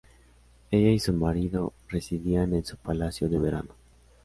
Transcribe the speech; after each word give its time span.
Ella 0.71 0.89
y 0.89 0.97
su 0.99 1.13
marido 1.13 1.73
residían 1.87 2.55
en 2.55 2.65
su 2.65 2.75
palacio 2.75 3.29
de 3.29 3.37
verano. 3.37 3.75